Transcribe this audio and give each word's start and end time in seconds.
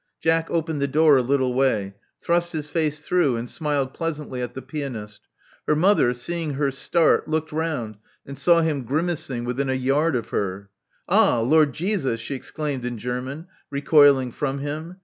Jack 0.19 0.49
opened 0.49 0.81
the 0.81 0.87
door 0.87 1.17
a 1.17 1.21
little 1.21 1.53
way; 1.53 1.93
thrust 2.23 2.53
his 2.53 2.67
face 2.67 3.01
through; 3.01 3.35
and 3.35 3.47
smiled 3.47 3.93
pleasantly 3.93 4.41
at 4.41 4.55
the 4.55 4.61
pianist. 4.63 5.21
Her 5.67 5.75
mother, 5.75 6.11
seeing 6.15 6.55
her 6.55 6.71
start, 6.71 7.27
looked 7.27 7.51
round 7.51 7.97
and 8.25 8.35
saw 8.35 8.61
him 8.61 8.81
grimacing 8.81 9.45
withina 9.45 9.79
yard 9.79 10.15
of 10.15 10.29
her. 10.29 10.71
'*Ah, 11.07 11.41
Lord 11.41 11.73
Jesus!" 11.73 12.19
she 12.19 12.33
exclaimed 12.33 12.83
in 12.83 12.97
German, 12.97 13.45
recoiling 13.69 14.31
from 14.31 14.57
him. 14.57 14.95